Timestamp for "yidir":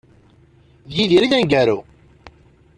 0.95-1.21